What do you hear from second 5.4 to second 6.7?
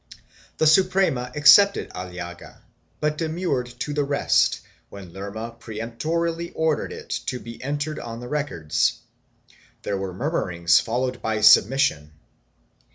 peremptorily